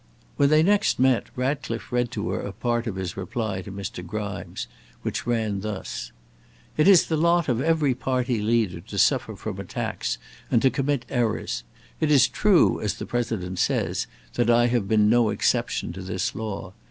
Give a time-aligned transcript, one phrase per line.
[0.35, 4.03] When they next met, Ratcliffe read to her a part of his reply to Mr.
[4.03, 4.65] Grimes,
[5.03, 6.11] which ran thus:
[6.75, 10.17] "It is the lot of every party leader to suffer from attacks
[10.49, 11.63] and to commit errors.
[11.99, 16.33] It is true, as the President says, that I have been no exception to this
[16.33, 16.73] law.